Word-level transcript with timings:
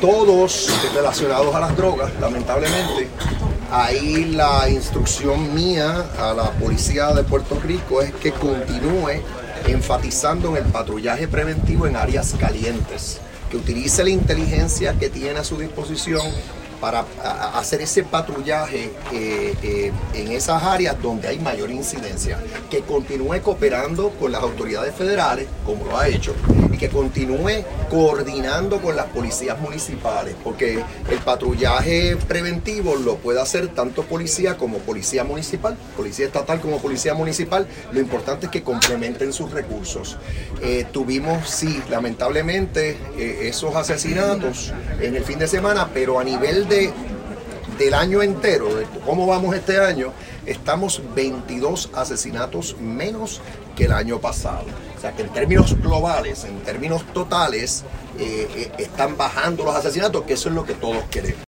todos 0.00 0.68
relacionados 0.94 1.54
a 1.54 1.60
las 1.60 1.76
drogas, 1.76 2.10
lamentablemente. 2.20 3.08
Ahí 3.70 4.24
la 4.24 4.68
instrucción 4.68 5.54
mía 5.54 6.06
a 6.18 6.34
la 6.34 6.50
policía 6.52 7.12
de 7.12 7.22
Puerto 7.22 7.58
Rico 7.60 8.02
es 8.02 8.12
que 8.14 8.32
continúe 8.32 9.22
enfatizando 9.66 10.48
en 10.50 10.64
el 10.64 10.72
patrullaje 10.72 11.28
preventivo 11.28 11.86
en 11.86 11.96
áreas 11.96 12.34
calientes, 12.38 13.20
que 13.50 13.58
utilice 13.58 14.02
la 14.02 14.10
inteligencia 14.10 14.94
que 14.94 15.10
tiene 15.10 15.38
a 15.38 15.44
su 15.44 15.56
disposición 15.58 16.22
para 16.80 17.04
hacer 17.54 17.82
ese 17.82 18.02
patrullaje 18.04 18.90
eh, 19.12 19.54
eh, 19.62 19.92
en 20.14 20.32
esas 20.32 20.62
áreas 20.62 21.00
donde 21.00 21.28
hay 21.28 21.38
mayor 21.38 21.70
incidencia, 21.70 22.38
que 22.70 22.80
continúe 22.80 23.40
cooperando 23.42 24.10
con 24.10 24.32
las 24.32 24.42
autoridades 24.42 24.94
federales, 24.94 25.46
como 25.66 25.84
lo 25.84 25.98
ha 25.98 26.08
hecho, 26.08 26.34
y 26.72 26.78
que 26.78 26.88
continúe 26.88 27.64
coordinando 27.90 28.80
con 28.80 28.96
las 28.96 29.06
policías 29.06 29.60
municipales, 29.60 30.34
porque 30.42 30.82
el 31.10 31.18
patrullaje 31.18 32.16
preventivo 32.16 32.96
lo 32.96 33.16
puede 33.16 33.40
hacer 33.40 33.68
tanto 33.68 34.02
policía 34.04 34.56
como 34.56 34.78
policía 34.78 35.24
municipal, 35.24 35.76
policía 35.96 36.26
estatal 36.26 36.60
como 36.60 36.78
policía 36.78 37.14
municipal, 37.14 37.66
lo 37.92 38.00
importante 38.00 38.46
es 38.46 38.52
que 38.52 38.62
complementen 38.62 39.32
sus 39.32 39.50
recursos. 39.50 40.16
Eh, 40.62 40.86
tuvimos, 40.90 41.50
sí, 41.50 41.82
lamentablemente, 41.90 42.96
esos 43.18 43.74
asesinatos 43.74 44.72
en 45.00 45.16
el 45.16 45.24
fin 45.24 45.38
de 45.38 45.46
semana, 45.46 45.90
pero 45.92 46.18
a 46.18 46.24
nivel 46.24 46.69
del 46.70 47.94
año 47.94 48.22
entero, 48.22 48.72
de 48.76 48.86
cómo 49.04 49.26
vamos 49.26 49.56
este 49.56 49.80
año, 49.80 50.12
estamos 50.46 51.02
22 51.16 51.90
asesinatos 51.94 52.76
menos 52.78 53.40
que 53.74 53.86
el 53.86 53.92
año 53.92 54.20
pasado. 54.20 54.66
O 54.96 55.00
sea 55.00 55.12
que 55.12 55.22
en 55.22 55.30
términos 55.30 55.76
globales, 55.80 56.44
en 56.44 56.60
términos 56.60 57.04
totales, 57.12 57.84
eh, 58.20 58.46
eh, 58.54 58.72
están 58.78 59.16
bajando 59.16 59.64
los 59.64 59.74
asesinatos, 59.74 60.22
que 60.22 60.34
eso 60.34 60.48
es 60.48 60.54
lo 60.54 60.64
que 60.64 60.74
todos 60.74 61.02
queremos. 61.10 61.38